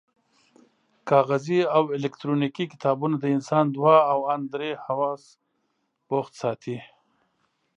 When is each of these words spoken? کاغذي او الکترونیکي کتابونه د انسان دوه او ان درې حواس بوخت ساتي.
کاغذي 1.09 1.59
او 1.75 1.83
الکترونیکي 1.97 2.65
کتابونه 2.73 3.15
د 3.19 3.25
انسان 3.35 3.65
دوه 3.75 3.95
او 4.11 4.19
ان 4.33 4.41
درې 4.53 4.71
حواس 4.85 5.23
بوخت 6.07 6.33
ساتي. 6.41 6.77